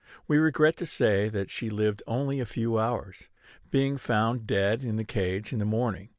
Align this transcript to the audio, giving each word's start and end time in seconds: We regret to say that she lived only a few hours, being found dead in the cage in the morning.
We 0.27 0.37
regret 0.39 0.77
to 0.77 0.87
say 0.87 1.29
that 1.29 1.51
she 1.51 1.69
lived 1.69 2.01
only 2.07 2.39
a 2.39 2.45
few 2.47 2.79
hours, 2.79 3.29
being 3.69 3.99
found 3.99 4.47
dead 4.47 4.83
in 4.83 4.95
the 4.95 5.05
cage 5.05 5.53
in 5.53 5.59
the 5.59 5.63
morning. 5.63 6.09